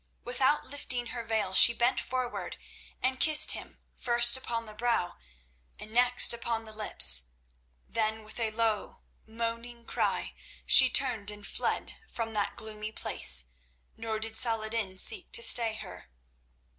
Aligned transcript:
Without 0.23 0.65
lifting 0.65 1.05
her 1.13 1.23
veil 1.23 1.53
she 1.53 1.75
bent 1.75 1.99
forward 2.01 2.57
and 3.03 3.19
kissed 3.19 3.51
him, 3.51 3.77
first 3.95 4.35
upon 4.35 4.65
the 4.65 4.73
brow 4.73 5.15
and 5.79 5.93
next 5.93 6.33
upon 6.33 6.65
the 6.65 6.73
lips; 6.73 7.25
then 7.87 8.23
with 8.23 8.39
a 8.39 8.49
low, 8.49 9.03
moaning 9.27 9.85
cry, 9.85 10.33
she 10.65 10.89
turned 10.89 11.29
and 11.29 11.45
fled 11.45 11.97
from 12.09 12.33
that 12.33 12.55
gloomy 12.57 12.91
place, 12.91 13.45
nor 13.95 14.17
did 14.17 14.35
Saladin 14.35 14.97
seek 14.97 15.31
to 15.33 15.43
stay 15.43 15.75
her. 15.75 16.09